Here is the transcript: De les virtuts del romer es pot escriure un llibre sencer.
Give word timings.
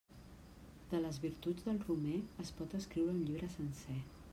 De 0.93 1.01
les 1.03 1.19
virtuts 1.25 1.67
del 1.69 1.79
romer 1.85 2.17
es 2.47 2.53
pot 2.63 2.77
escriure 2.83 3.17
un 3.19 3.25
llibre 3.31 3.57
sencer. 3.61 4.05